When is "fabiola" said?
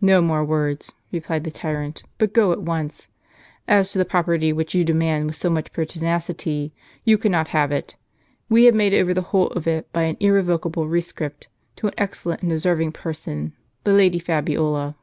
14.20-14.94